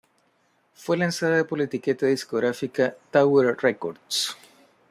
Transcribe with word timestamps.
Fue 0.73 0.97
lanzada 0.97 1.43
por 1.45 1.59
la 1.59 1.65
etiqueta 1.65 2.07
discográfica 2.07 2.95
Tower 3.11 3.55
Records. 3.61 4.35